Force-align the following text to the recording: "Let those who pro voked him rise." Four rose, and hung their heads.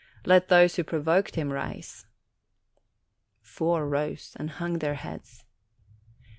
"Let 0.25 0.47
those 0.47 0.75
who 0.77 0.83
pro 0.83 0.99
voked 0.99 1.35
him 1.35 1.53
rise." 1.53 2.07
Four 3.39 3.87
rose, 3.87 4.35
and 4.39 4.49
hung 4.49 4.79
their 4.79 4.95
heads. 4.95 5.45